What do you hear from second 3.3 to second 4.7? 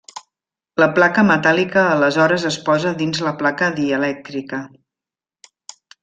placa dielèctrica.